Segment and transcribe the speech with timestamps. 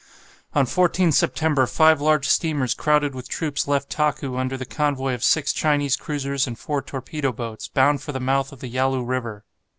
[0.55, 5.23] On 14 September five large steamers crowded with troops left Taku under the convoy of
[5.23, 9.45] six Chinese cruisers and four torpedo boats, bound for the mouth of the Yalu River.